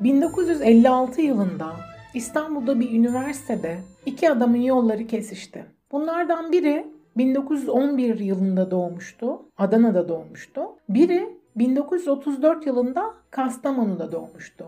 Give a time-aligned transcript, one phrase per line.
[0.00, 1.72] 1956 yılında
[2.14, 5.64] İstanbul'da bir üniversitede iki adamın yolları kesişti.
[5.92, 6.86] Bunlardan biri
[7.16, 9.42] 1911 yılında doğmuştu.
[9.58, 10.60] Adana'da doğmuştu.
[10.88, 14.64] Biri 1934 yılında Kastamonu'da doğmuştu.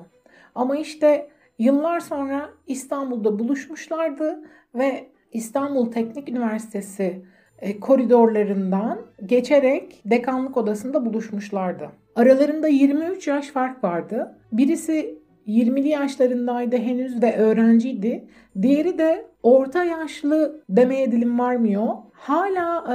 [0.54, 4.40] Ama işte yıllar sonra İstanbul'da buluşmuşlardı
[4.74, 7.22] ve İstanbul Teknik Üniversitesi
[7.58, 11.90] e, koridorlarından geçerek dekanlık odasında buluşmuşlardı.
[12.16, 14.38] Aralarında 23 yaş fark vardı.
[14.52, 18.24] Birisi 20'li yaşlarındaydı henüz ve öğrenciydi.
[18.62, 21.88] Diğeri de orta yaşlı demeye dilim varmıyor.
[22.12, 22.94] Hala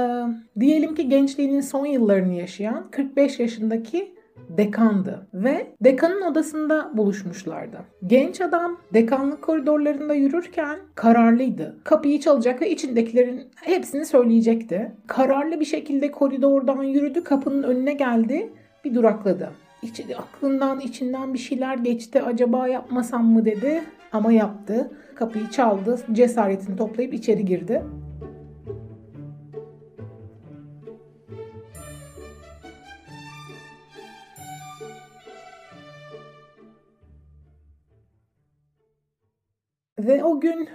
[0.60, 4.14] diyelim ki gençliğinin son yıllarını yaşayan 45 yaşındaki
[4.48, 7.78] dekandı ve dekanın odasında buluşmuşlardı.
[8.06, 11.76] Genç adam dekanlık koridorlarında yürürken kararlıydı.
[11.84, 14.92] Kapıyı çalacak ve içindekilerin hepsini söyleyecekti.
[15.06, 18.52] Kararlı bir şekilde koridordan yürüdü, kapının önüne geldi,
[18.84, 19.52] bir durakladı.
[19.82, 22.22] İçi, aklından içinden bir şeyler geçti.
[22.22, 23.82] Acaba yapmasam mı dedi
[24.12, 24.90] ama yaptı.
[25.14, 27.82] Kapıyı çaldı, cesaretini toplayıp içeri girdi.
[39.98, 40.68] Ve o gün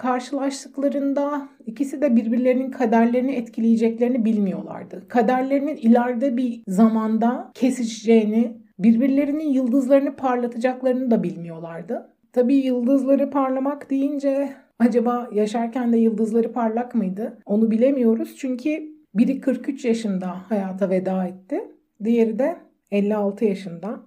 [0.00, 5.08] karşılaştıklarında ikisi de birbirlerinin kaderlerini etkileyeceklerini bilmiyorlardı.
[5.08, 12.10] Kaderlerinin ileride bir zamanda kesişeceğini, birbirlerinin yıldızlarını parlatacaklarını da bilmiyorlardı.
[12.32, 17.38] Tabii yıldızları parlamak deyince acaba yaşarken de yıldızları parlak mıydı?
[17.46, 18.82] Onu bilemiyoruz çünkü
[19.14, 21.60] biri 43 yaşında hayata veda etti.
[22.04, 22.56] Diğeri de
[22.90, 24.00] 56 yaşında.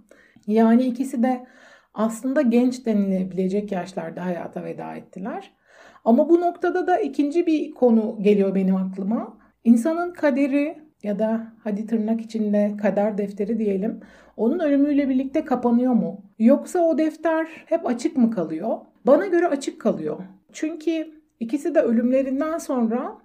[0.47, 1.45] Yani ikisi de
[1.93, 5.51] aslında genç denilebilecek yaşlarda hayata veda ettiler.
[6.03, 9.37] Ama bu noktada da ikinci bir konu geliyor benim aklıma.
[9.63, 13.99] İnsanın kaderi ya da hadi tırnak içinde kader defteri diyelim.
[14.37, 16.21] Onun ölümüyle birlikte kapanıyor mu?
[16.39, 18.77] Yoksa o defter hep açık mı kalıyor?
[19.05, 20.17] Bana göre açık kalıyor.
[20.53, 23.17] Çünkü ikisi de ölümlerinden sonra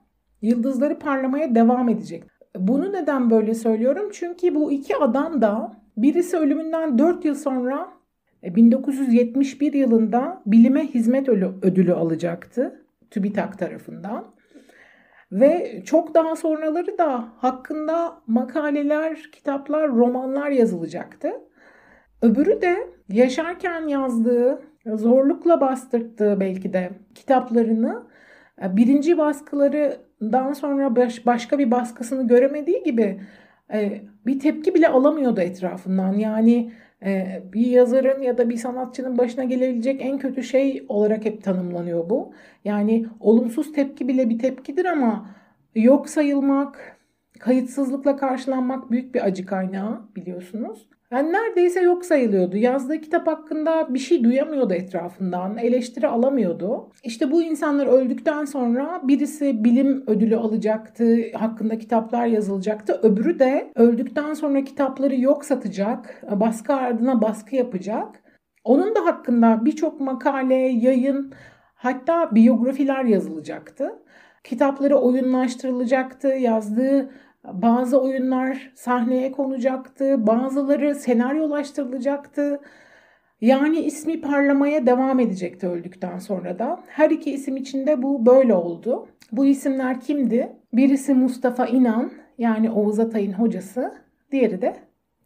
[0.42, 2.24] yıldızları parlamaya devam edecek.
[2.56, 4.08] Bunu neden böyle söylüyorum?
[4.12, 7.97] Çünkü bu iki adam da birisi ölümünden 4 yıl sonra
[8.42, 14.24] 1971 e, yılında bilime hizmet ödülü alacaktı TÜBİTAK tarafından.
[15.32, 21.32] Ve çok daha sonraları da hakkında makaleler, kitaplar, romanlar yazılacaktı.
[22.22, 22.76] Öbürü de
[23.08, 28.06] yaşarken yazdığı, zorlukla bastırttığı belki de kitaplarını
[28.62, 33.20] e, birinci baskılarından sonra baş, başka bir baskısını göremediği gibi
[33.72, 36.12] e, bir tepki bile alamıyordu etrafından.
[36.12, 36.72] Yani
[37.52, 42.32] bir yazarın ya da bir sanatçının başına gelebilecek en kötü şey olarak hep tanımlanıyor bu.
[42.64, 45.30] Yani olumsuz tepki bile bir tepkidir ama
[45.74, 46.98] yok sayılmak,
[47.38, 50.88] kayıtsızlıkla karşılanmak büyük bir acı kaynağı biliyorsunuz.
[51.10, 52.56] Yani neredeyse yok sayılıyordu.
[52.56, 56.92] Yazdığı kitap hakkında bir şey duyamıyordu etrafından, eleştiri alamıyordu.
[57.04, 63.00] İşte bu insanlar öldükten sonra birisi bilim ödülü alacaktı, hakkında kitaplar yazılacaktı.
[63.02, 68.22] Öbürü de öldükten sonra kitapları yok satacak, baskı ardına baskı yapacak.
[68.64, 71.32] Onun da hakkında birçok makale, yayın,
[71.74, 73.92] hatta biyografiler yazılacaktı.
[74.44, 77.10] Kitapları oyunlaştırılacaktı, yazdığı
[77.54, 82.60] bazı oyunlar sahneye konacaktı, bazıları senaryolaştırılacaktı.
[83.40, 86.80] Yani ismi parlamaya devam edecekti öldükten sonra da.
[86.88, 89.08] Her iki isim içinde bu böyle oldu.
[89.32, 90.52] Bu isimler kimdi?
[90.72, 93.94] Birisi Mustafa İnan yani Oğuz Atay'ın hocası.
[94.32, 94.76] Diğeri de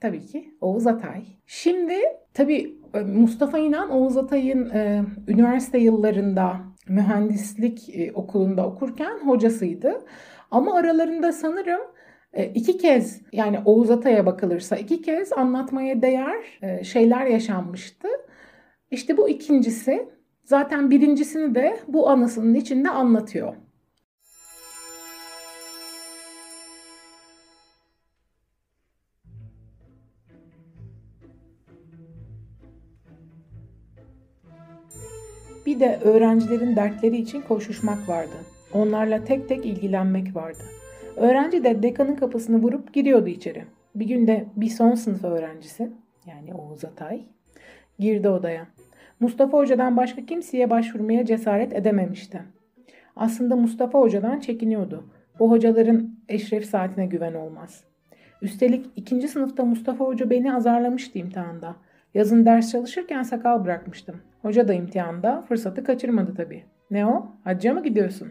[0.01, 1.23] tabii ki Oğuz Atay.
[1.47, 1.95] Şimdi
[2.35, 6.57] tabii e, Mustafa İnan Oğuz Atay'ın e, üniversite yıllarında
[6.89, 10.05] mühendislik e, okulunda okurken hocasıydı.
[10.51, 11.81] Ama aralarında sanırım
[12.55, 18.09] iki kez yani Oğuz Atay'a bakılırsa iki kez anlatmaya değer e, şeyler yaşanmıştı.
[18.91, 20.09] İşte bu ikincisi
[20.45, 23.55] zaten birincisini de bu anısının içinde anlatıyor.
[35.67, 38.35] Bir de öğrencilerin dertleri için koşuşmak vardı.
[38.73, 40.63] Onlarla tek tek ilgilenmek vardı.
[41.17, 43.65] Öğrenci de dekanın kapısını vurup giriyordu içeri.
[43.95, 45.93] Bir günde bir son sınıf öğrencisi
[46.27, 47.23] yani Oğuz Atay
[47.99, 48.67] girdi odaya.
[49.21, 52.43] Mustafa Hoca'dan başka kimseye başvurmaya cesaret edememişti.
[53.17, 55.05] Aslında Mustafa Hoca'dan çekiniyordu.
[55.39, 57.85] Bu hocaların eşref saatine güven olmaz.
[58.43, 61.77] Üstelik ikinci sınıfta Mustafa Hoca beni azarlamıştı imtihanda.
[62.15, 64.17] Yazın ders çalışırken sakal bırakmıştım.
[64.43, 66.65] Hoca da imtihanda fırsatı kaçırmadı tabii.
[66.91, 67.27] Ne o?
[67.45, 68.29] Hacca mı gidiyorsun?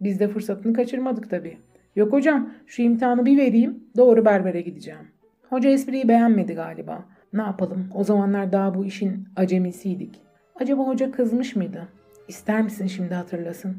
[0.00, 1.58] Biz de fırsatını kaçırmadık tabii.
[1.96, 5.08] Yok hocam şu imtihanı bir vereyim doğru berbere gideceğim.
[5.48, 7.04] Hoca espriyi beğenmedi galiba.
[7.32, 7.88] Ne yapalım?
[7.94, 10.20] O zamanlar daha bu işin acemisiydik.
[10.60, 11.88] Acaba hoca kızmış mıydı?
[12.28, 13.76] İster misin şimdi hatırlasın?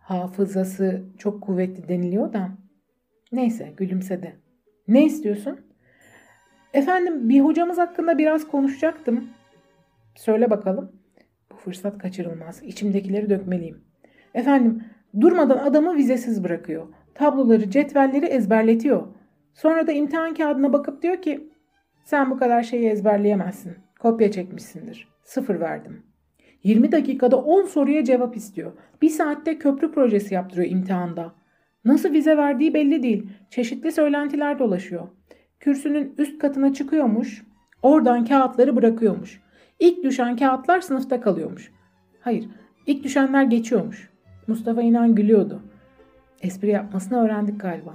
[0.00, 2.48] Hafızası çok kuvvetli deniliyor da.
[3.32, 4.36] Neyse gülümsedi.
[4.88, 5.60] Ne istiyorsun?
[6.74, 9.28] Efendim bir hocamız hakkında biraz konuşacaktım.
[10.14, 10.92] Söyle bakalım.
[11.52, 12.62] Bu fırsat kaçırılmaz.
[12.62, 13.80] İçimdekileri dökmeliyim.
[14.34, 14.84] Efendim
[15.20, 16.86] durmadan adamı vizesiz bırakıyor.
[17.18, 19.06] Tabloları, cetvelleri ezberletiyor.
[19.54, 21.50] Sonra da imtihan kağıdına bakıp diyor ki
[22.04, 23.76] sen bu kadar şeyi ezberleyemezsin.
[24.00, 25.08] Kopya çekmişsindir.
[25.24, 26.02] Sıfır verdim.
[26.62, 28.72] 20 dakikada 10 soruya cevap istiyor.
[29.02, 31.34] Bir saatte köprü projesi yaptırıyor imtihanda.
[31.84, 33.30] Nasıl vize verdiği belli değil.
[33.50, 35.08] Çeşitli söylentiler dolaşıyor.
[35.60, 37.44] Kürsünün üst katına çıkıyormuş.
[37.82, 39.40] Oradan kağıtları bırakıyormuş.
[39.80, 41.72] İlk düşen kağıtlar sınıfta kalıyormuş.
[42.20, 42.48] Hayır,
[42.86, 44.10] ilk düşenler geçiyormuş.
[44.46, 45.62] Mustafa İnan gülüyordu.
[46.42, 47.94] Espri yapmasını öğrendik galiba.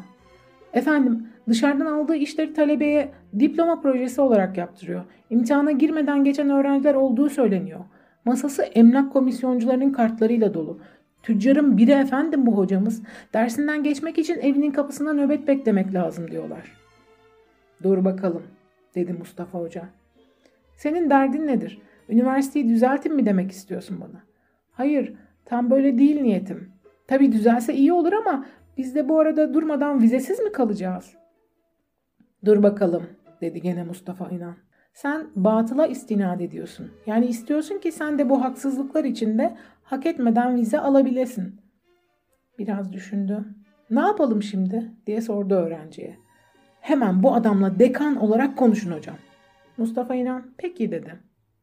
[0.73, 5.03] Efendim, dışarıdan aldığı işleri talebeye diploma projesi olarak yaptırıyor.
[5.29, 7.79] İmtihana girmeden geçen öğrenciler olduğu söyleniyor.
[8.25, 10.79] Masası emlak komisyoncularının kartlarıyla dolu.
[11.23, 13.03] Tüccarın biri efendim bu hocamız.
[13.33, 16.77] Dersinden geçmek için evinin kapısına nöbet beklemek lazım diyorlar.
[17.83, 18.43] Dur bakalım
[18.95, 19.89] dedi Mustafa Hoca.
[20.75, 21.81] Senin derdin nedir?
[22.09, 24.23] Üniversiteyi düzeltin mi demek istiyorsun bana?
[24.71, 25.13] Hayır,
[25.45, 26.71] tam böyle değil niyetim.
[27.07, 28.45] Tabii düzelse iyi olur ama
[28.77, 31.13] biz de bu arada durmadan vizesiz mi kalacağız?
[32.45, 33.07] Dur bakalım
[33.41, 34.55] dedi gene Mustafa İnan.
[34.93, 36.91] Sen batıla istinad ediyorsun.
[37.05, 41.61] Yani istiyorsun ki sen de bu haksızlıklar içinde hak etmeden vize alabilesin.
[42.59, 43.45] Biraz düşündü.
[43.89, 46.17] Ne yapalım şimdi diye sordu öğrenciye.
[46.81, 49.15] Hemen bu adamla dekan olarak konuşun hocam.
[49.77, 51.19] Mustafa İnan peki dedi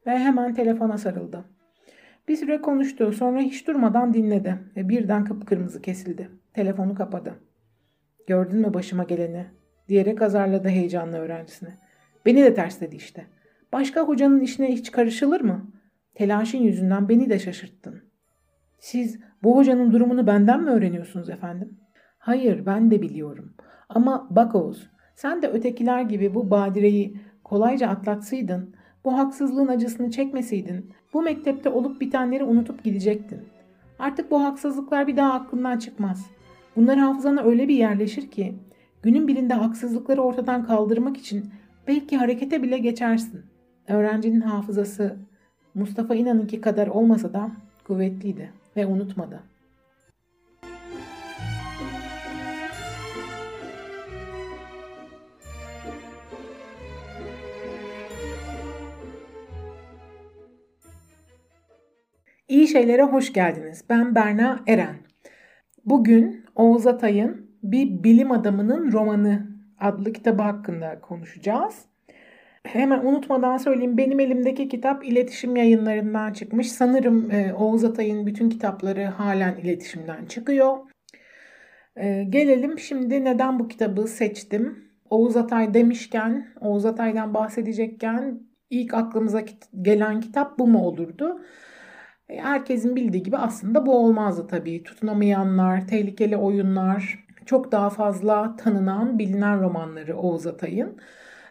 [0.06, 1.44] ve hemen telefona sarıldı.
[2.30, 6.30] Bir süre konuştu sonra hiç durmadan dinledi ve birden kıpkırmızı kesildi.
[6.54, 7.34] Telefonu kapadı.
[8.26, 9.46] Gördün mü başıma geleni
[9.88, 11.78] diyerek azarladı heyecanlı öğrencisine.
[12.26, 13.26] Beni de tersledi işte.
[13.72, 15.72] Başka hocanın işine hiç karışılır mı?
[16.14, 18.02] Telaşın yüzünden beni de şaşırttın.
[18.78, 21.78] Siz bu hocanın durumunu benden mi öğreniyorsunuz efendim?
[22.18, 23.54] Hayır ben de biliyorum.
[23.88, 28.74] Ama bak Oğuz sen de ötekiler gibi bu badireyi kolayca atlatsaydın,
[29.04, 33.40] bu haksızlığın acısını çekmeseydin, bu mektepte olup bitenleri unutup gidecektin.
[33.98, 36.26] Artık bu haksızlıklar bir daha aklından çıkmaz.
[36.76, 38.54] Bunlar hafızana öyle bir yerleşir ki,
[39.02, 41.50] günün birinde haksızlıkları ortadan kaldırmak için
[41.88, 43.40] belki harekete bile geçersin.
[43.88, 45.16] Öğrencinin hafızası
[45.74, 47.50] Mustafa İnan'ınki kadar olmasa da
[47.84, 49.40] kuvvetliydi ve unutmadı.
[62.50, 63.84] İyi şeylere hoş geldiniz.
[63.90, 64.96] Ben Berna Eren.
[65.84, 69.46] Bugün Oğuz Atay'ın Bir Bilim Adamının Romanı
[69.80, 71.84] adlı kitabı hakkında konuşacağız.
[72.64, 76.72] Hemen unutmadan söyleyeyim benim elimdeki kitap iletişim yayınlarından çıkmış.
[76.72, 80.76] Sanırım e, Oğuz Atay'ın bütün kitapları halen iletişimden çıkıyor.
[81.96, 84.90] E, gelelim şimdi neden bu kitabı seçtim?
[85.10, 89.42] Oğuz Atay demişken, Oğuz Atay'dan bahsedecekken ilk aklımıza
[89.82, 91.40] gelen kitap bu mu olurdu?
[92.30, 94.82] E, herkesin bildiği gibi aslında bu olmazdı tabii.
[94.82, 100.96] Tutunamayanlar, tehlikeli oyunlar, çok daha fazla tanınan, bilinen romanları Oğuz Atay'ın.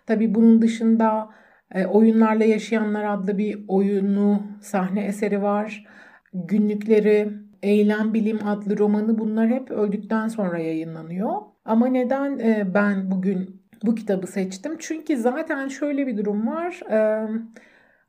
[0.07, 1.29] Tabii bunun dışında
[1.71, 5.85] e, Oyunlarla Yaşayanlar adlı bir oyunu, sahne eseri var.
[6.33, 7.29] Günlükleri,
[7.63, 11.35] Eylem Bilim adlı romanı bunlar hep öldükten sonra yayınlanıyor.
[11.65, 14.75] Ama neden e, ben bugün bu kitabı seçtim?
[14.79, 16.79] Çünkü zaten şöyle bir durum var.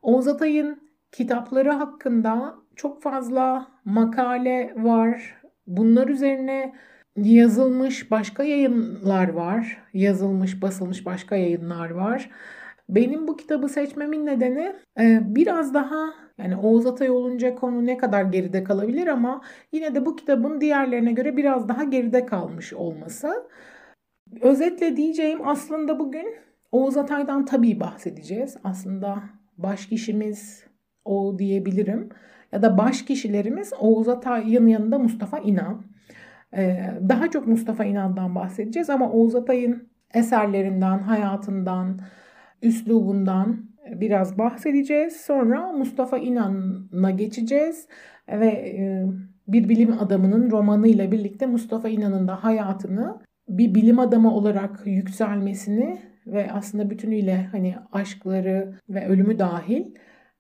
[0.03, 5.37] Oğuz Atay'ın kitapları hakkında çok fazla makale var.
[5.67, 6.75] Bunlar üzerine
[7.17, 9.83] yazılmış başka yayınlar var.
[9.95, 12.31] Yazılmış, basılmış başka yayınlar var.
[12.89, 18.25] Benim bu kitabı seçmemin nedeni e, biraz daha yani Oğuz Atay olunca konu ne kadar
[18.25, 19.41] geride kalabilir ama
[19.73, 23.49] yine de bu kitabın diğerlerine göre biraz daha geride kalmış olması.
[24.41, 26.35] Özetle diyeceğim aslında bugün
[26.73, 28.57] Oğuz Atay'dan tabii bahsedeceğiz.
[28.65, 29.23] Aslında
[29.59, 30.70] baş kişimiz
[31.05, 32.09] o diyebilirim.
[32.53, 35.85] Ya da baş kişilerimiz Oğuz Atay'ın yanında Mustafa İnan.
[36.57, 42.01] Ee, daha çok Mustafa İnan'dan bahsedeceğiz ama Oğuz Atay'ın eserlerinden, hayatından,
[42.63, 45.17] üslubundan biraz bahsedeceğiz.
[45.17, 47.89] Sonra Mustafa İnan'a geçeceğiz
[48.29, 49.05] ve e,
[49.49, 56.53] bir bilim adamının romanıyla birlikte Mustafa İnan'ın da hayatını bir bilim adamı olarak yükselmesini ve
[56.53, 59.85] aslında bütünüyle hani aşkları ve ölümü dahil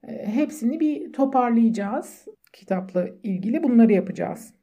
[0.06, 2.26] hepsini bir toparlayacağız.
[2.52, 4.54] Kitapla ilgili bunları yapacağız.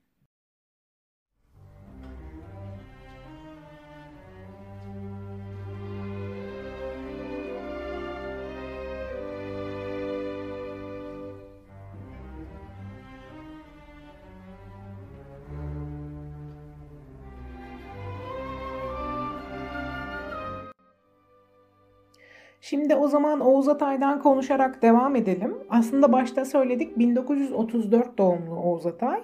[22.78, 25.56] Şimdi o zaman Oğuz Atay'dan konuşarak devam edelim.
[25.70, 29.22] Aslında başta söyledik 1934 doğumlu Oğuz Atay.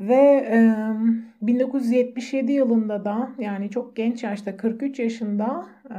[0.00, 0.58] Ve e,
[1.42, 5.96] 1977 yılında da yani çok genç yaşta 43 yaşında e,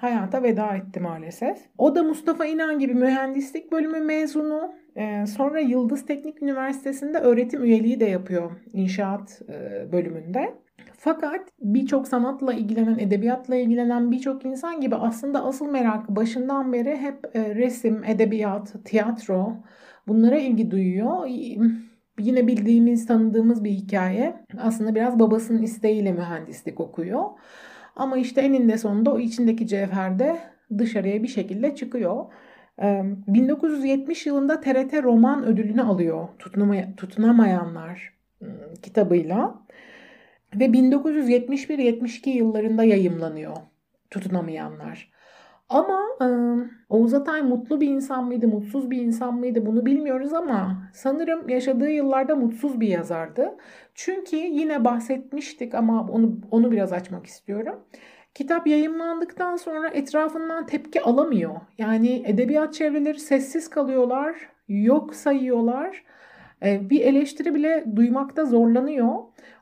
[0.00, 1.58] hayata veda etti maalesef.
[1.78, 4.72] O da Mustafa İnan gibi mühendislik bölümü mezunu.
[4.96, 10.54] E, sonra Yıldız Teknik Üniversitesi'nde öğretim üyeliği de yapıyor inşaat e, bölümünde.
[10.98, 17.36] Fakat birçok sanatla ilgilenen, edebiyatla ilgilenen birçok insan gibi aslında asıl merakı başından beri hep
[17.36, 19.56] e, resim, edebiyat, tiyatro
[20.08, 21.26] bunlara ilgi duyuyor.
[22.18, 24.36] Yine bildiğimiz, tanıdığımız bir hikaye.
[24.58, 27.24] Aslında biraz babasının isteğiyle mühendislik okuyor.
[27.96, 30.38] Ama işte eninde sonunda o içindeki cevher de
[30.78, 32.24] dışarıya bir şekilde çıkıyor.
[32.78, 36.28] 1970 yılında TRT roman ödülünü alıyor
[36.96, 38.12] Tutunamayanlar
[38.82, 39.54] kitabıyla.
[40.54, 43.56] Ve 1971-72 yıllarında yayımlanıyor
[44.10, 45.10] Tutunamayanlar.
[45.68, 46.26] Ama e,
[46.88, 51.90] Oğuz Atay mutlu bir insan mıydı, mutsuz bir insan mıydı bunu bilmiyoruz ama sanırım yaşadığı
[51.90, 53.56] yıllarda mutsuz bir yazardı.
[53.94, 57.84] Çünkü yine bahsetmiştik ama onu onu biraz açmak istiyorum.
[58.34, 61.54] Kitap yayınlandıktan sonra etrafından tepki alamıyor.
[61.78, 64.36] Yani edebiyat çevreleri sessiz kalıyorlar,
[64.68, 66.04] yok sayıyorlar.
[66.62, 69.14] E, bir eleştiri bile duymakta zorlanıyor.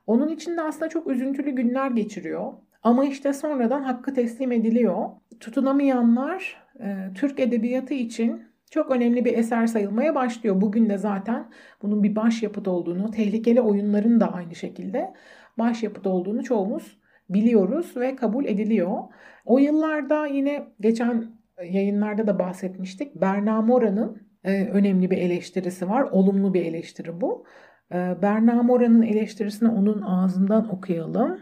[0.06, 2.52] Onun için de aslında çok üzüntülü günler geçiriyor.
[2.82, 5.08] Ama işte sonradan hakkı teslim ediliyor.
[5.40, 10.60] Tutunamayanlar e, Türk edebiyatı için çok önemli bir eser sayılmaya başlıyor.
[10.60, 11.50] Bugün de zaten
[11.82, 15.12] bunun bir başyapıt olduğunu, tehlikeli oyunların da aynı şekilde
[15.58, 16.98] başyapıt olduğunu çoğumuz
[17.30, 18.98] biliyoruz ve kabul ediliyor.
[19.44, 21.24] O yıllarda yine geçen
[21.64, 23.14] yayınlarda da bahsetmiştik.
[23.20, 26.02] Berna Mora'nın e, önemli bir eleştirisi var.
[26.02, 27.44] Olumlu bir eleştiri bu.
[27.92, 31.40] E, Berna Mora'nın eleştirisini onun ağzından okuyalım.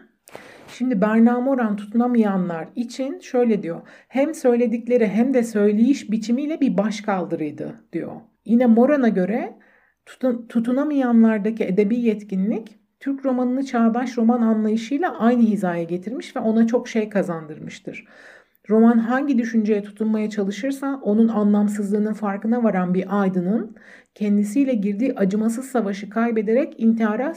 [0.69, 3.81] Şimdi Berna Moran tutunamayanlar için şöyle diyor.
[4.09, 8.13] Hem söyledikleri hem de söyleyiş biçimiyle bir başkaldırıydı diyor.
[8.45, 9.59] Yine Moran'a göre
[10.07, 16.89] tutun, tutunamayanlardaki edebi yetkinlik Türk romanını çağdaş roman anlayışıyla aynı hizaya getirmiş ve ona çok
[16.89, 18.05] şey kazandırmıştır.
[18.71, 23.76] Roman hangi düşünceye tutunmaya çalışırsa onun anlamsızlığının farkına varan bir aydının
[24.14, 27.35] kendisiyle girdiği acımasız savaşı kaybederek intihara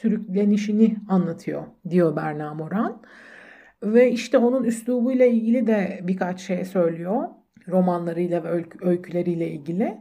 [0.00, 3.02] sürüklenişini anlatıyor diyor Berna Moran.
[3.82, 7.28] Ve işte onun üslubuyla ilgili de birkaç şey söylüyor.
[7.68, 9.98] Romanlarıyla ve öyküleriyle ilgili.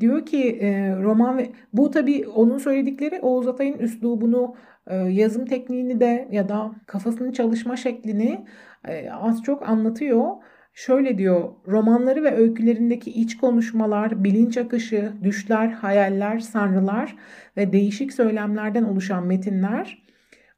[0.00, 4.54] Diyor ki e, roman ve bu tabii onun söyledikleri Oğuz Atay'ın üslubunu,
[4.86, 8.44] e, yazım tekniğini de ya da kafasının çalışma şeklini
[8.88, 10.26] e, az çok anlatıyor.
[10.74, 17.16] Şöyle diyor, romanları ve öykülerindeki iç konuşmalar, bilinç akışı, düşler, hayaller, sanrılar
[17.56, 20.02] ve değişik söylemlerden oluşan metinler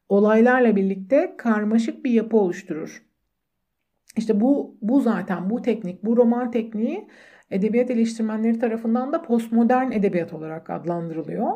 [0.08, 3.02] olaylarla birlikte karmaşık bir yapı oluşturur.
[4.16, 7.08] İşte bu bu zaten bu teknik, bu roman tekniği
[7.50, 11.52] edebiyat eleştirmenleri tarafından da postmodern edebiyat olarak adlandırılıyor.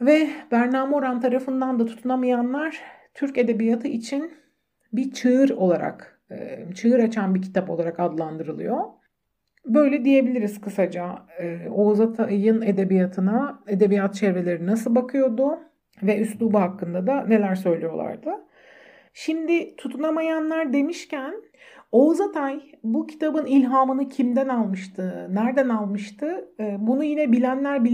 [0.00, 2.80] Ve Berna Moran tarafından da tutunamayanlar
[3.14, 4.32] Türk edebiyatı için
[4.92, 8.80] bir çığır olarak, e, çığır açan bir kitap olarak adlandırılıyor.
[9.66, 11.18] Böyle diyebiliriz kısaca.
[11.40, 15.58] E, Oğuz Atay'ın edebiyatına, edebiyat çevreleri nasıl bakıyordu
[16.02, 18.30] ve üslubu hakkında da neler söylüyorlardı.
[19.14, 21.34] Şimdi tutunamayanlar demişken
[21.92, 26.48] Oğuz Atay bu kitabın ilhamını kimden almıştı, nereden almıştı?
[26.60, 27.84] E, bunu yine bilenler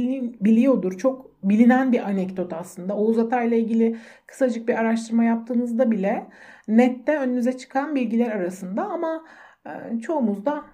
[0.41, 0.99] biliyordur.
[0.99, 2.97] Çok bilinen bir anekdot aslında.
[2.97, 3.97] Oğuz Atay'la ilgili
[4.27, 6.27] kısacık bir araştırma yaptığınızda bile
[6.69, 9.25] nette önünüze çıkan bilgiler arasında ama
[9.67, 10.65] e, çoğumuz da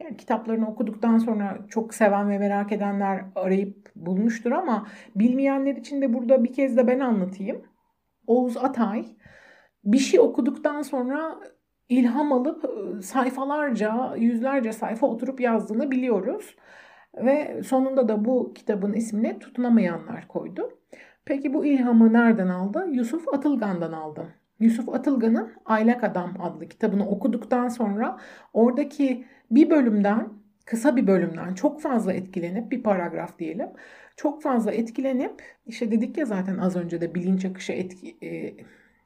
[0.00, 4.86] yani kitaplarını okuduktan sonra çok seven ve merak edenler arayıp bulmuştur ama
[5.16, 7.62] bilmeyenler için de burada bir kez de ben anlatayım.
[8.26, 9.06] Oğuz Atay
[9.86, 11.40] bir şey okuduktan sonra
[11.88, 16.56] ilham alıp e, sayfalarca, yüzlerce sayfa oturup yazdığını biliyoruz.
[17.16, 20.78] Ve sonunda da bu kitabın ismini Tutunamayanlar koydu.
[21.24, 22.86] Peki bu ilhamı nereden aldı?
[22.92, 24.34] Yusuf Atılgan'dan aldı.
[24.60, 28.18] Yusuf Atılgan'ın Aylak Adam adlı kitabını okuduktan sonra
[28.52, 30.28] oradaki bir bölümden,
[30.66, 33.68] kısa bir bölümden çok fazla etkilenip bir paragraf diyelim.
[34.16, 38.56] Çok fazla etkilenip işte dedik ya zaten az önce de bilinç akışı etki, e,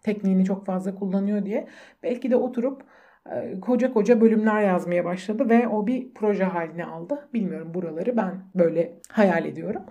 [0.02, 1.69] tekniğini çok fazla kullanıyor diye.
[2.02, 2.83] Belki de oturup
[3.30, 7.28] e, koca koca bölümler yazmaya başladı ve o bir proje haline aldı.
[7.35, 9.83] Bilmiyorum buraları ben böyle hayal ediyorum.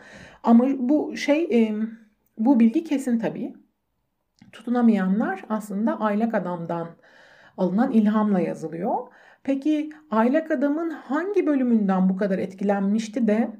[0.44, 1.74] Ama bu şey
[2.38, 3.54] bu bilgi kesin tabii.
[4.52, 6.88] Tutunamayanlar aslında aylak adamdan
[7.58, 8.98] alınan ilhamla yazılıyor.
[9.44, 13.52] Peki aylak adamın hangi bölümünden bu kadar etkilenmişti de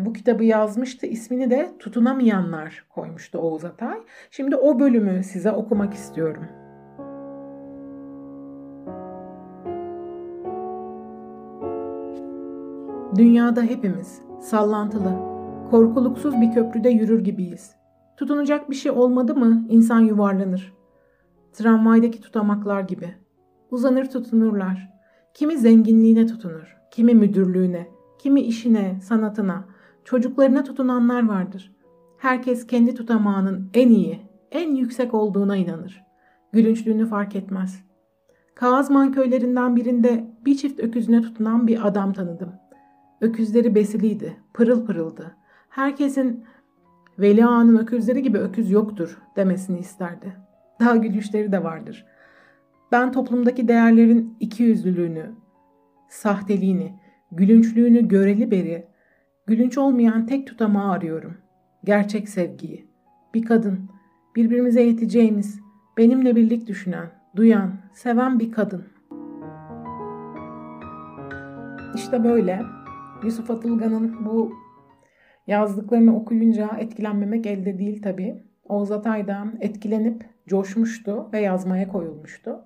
[0.00, 1.06] bu kitabı yazmıştı.
[1.06, 3.98] İsmini de Tutunamayanlar koymuştu Oğuz Atay.
[4.30, 6.44] Şimdi o bölümü size okumak istiyorum.
[13.16, 15.12] Dünyada hepimiz sallantılı,
[15.70, 17.74] korkuluksuz bir köprüde yürür gibiyiz.
[18.16, 20.72] Tutunacak bir şey olmadı mı insan yuvarlanır.
[21.52, 23.14] Tramvaydaki tutamaklar gibi.
[23.70, 24.90] Uzanır tutunurlar.
[25.34, 29.64] Kimi zenginliğine tutunur, kimi müdürlüğüne, kimi işine, sanatına,
[30.04, 31.72] çocuklarına tutunanlar vardır.
[32.18, 36.02] Herkes kendi tutamağının en iyi, en yüksek olduğuna inanır.
[36.52, 37.84] Gülünçlüğünü fark etmez.
[38.54, 42.52] Kağızman köylerinden birinde bir çift öküzüne tutunan bir adam tanıdım.
[43.20, 45.36] Öküzleri besiliydi, pırıl pırıldı.
[45.68, 46.44] Herkesin
[47.18, 50.36] Veli Ağa'nın öküzleri gibi öküz yoktur demesini isterdi.
[50.80, 52.06] Daha gülüşleri de vardır.
[52.92, 55.30] Ben toplumdaki değerlerin ikiyüzlülüğünü,
[56.08, 56.94] sahteliğini,
[57.32, 58.88] gülünçlüğünü göreli beri
[59.48, 61.36] gülünç olmayan tek tutamağı arıyorum.
[61.84, 62.86] Gerçek sevgiyi.
[63.34, 63.90] Bir kadın,
[64.36, 65.60] birbirimize yeteceğimiz,
[65.96, 68.84] benimle birlik düşünen, duyan, seven bir kadın.
[71.94, 72.62] İşte böyle
[73.24, 74.52] Yusuf Atılgan'ın bu
[75.46, 78.44] yazdıklarını okuyunca etkilenmemek elde değil tabii.
[78.64, 82.64] Oğuz Atay'dan etkilenip coşmuştu ve yazmaya koyulmuştu.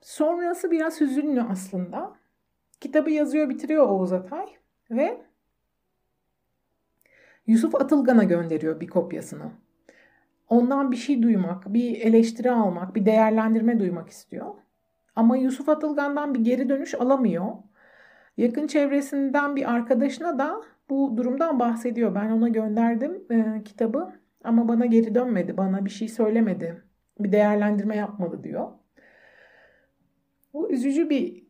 [0.00, 2.12] Sonrası biraz hüzünlü aslında.
[2.80, 4.46] Kitabı yazıyor bitiriyor Oğuz Atay
[4.90, 5.23] ve
[7.46, 9.50] Yusuf Atılgan'a gönderiyor bir kopyasını.
[10.48, 14.54] Ondan bir şey duymak, bir eleştiri almak, bir değerlendirme duymak istiyor.
[15.16, 17.46] Ama Yusuf Atılgan'dan bir geri dönüş alamıyor.
[18.36, 22.14] Yakın çevresinden bir arkadaşına da bu durumdan bahsediyor.
[22.14, 24.12] Ben ona gönderdim e, kitabı
[24.44, 26.82] ama bana geri dönmedi, bana bir şey söylemedi,
[27.20, 28.68] bir değerlendirme yapmadı diyor.
[30.52, 31.44] Bu üzücü bir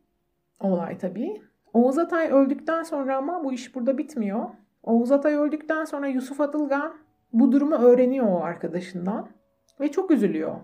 [0.59, 1.41] olay tabii.
[1.73, 4.49] Oğuz Atay öldükten sonra ama bu iş burada bitmiyor.
[4.85, 6.93] Oğuz Atay öldükten sonra Yusuf Atılgan
[7.33, 9.29] bu durumu öğreniyor o arkadaşından
[9.79, 10.55] ve çok üzülüyor.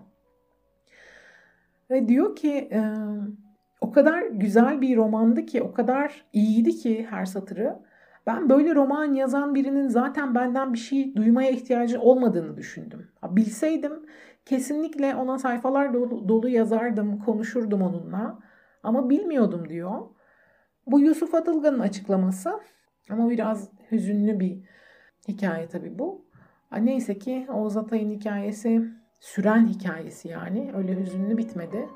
[1.90, 2.80] Ve diyor ki e,
[3.80, 7.78] o kadar güzel bir romandı ki, o kadar iyiydi ki her satırı.
[8.26, 13.08] Ben böyle roman yazan birinin zaten benden bir şey duymaya ihtiyacı olmadığını düşündüm.
[13.22, 13.92] Bilseydim
[14.44, 18.38] kesinlikle ona sayfalar dolu, dolu yazardım, konuşurdum onunla.
[18.82, 20.00] Ama bilmiyordum diyor.
[20.86, 22.60] Bu Yusuf Atılgan'ın açıklaması.
[23.10, 24.58] Ama biraz hüzünlü bir
[25.28, 26.24] hikaye tabii bu.
[26.80, 28.82] Neyse ki Oğuz Atay'ın hikayesi
[29.20, 30.72] süren hikayesi yani.
[30.74, 31.88] Öyle hüzünlü bitmedi.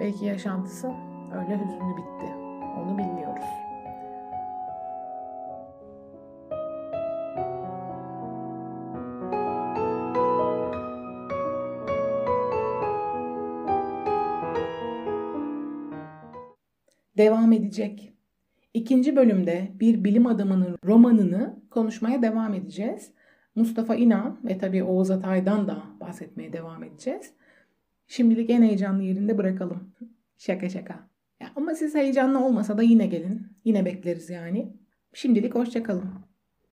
[0.00, 0.86] Belki yaşantısı
[1.34, 2.34] öyle hüzünlü bitti.
[2.78, 3.44] Onu bilmiyoruz.
[17.16, 18.13] Devam edecek.
[18.74, 23.10] İkinci bölümde bir bilim adamının romanını konuşmaya devam edeceğiz.
[23.54, 27.32] Mustafa İnan ve tabii Oğuz Atay'dan da bahsetmeye devam edeceğiz.
[28.06, 29.94] Şimdilik en heyecanlı yerinde bırakalım.
[30.38, 31.08] Şaka şaka.
[31.40, 33.46] Ya ama siz heyecanlı olmasa da yine gelin.
[33.64, 34.72] Yine bekleriz yani.
[35.12, 36.10] Şimdilik hoşçakalın.